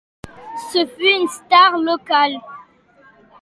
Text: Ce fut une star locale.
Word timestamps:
Ce 0.73 0.83
fut 0.97 1.15
une 1.21 1.27
star 1.29 1.77
locale. 1.77 2.41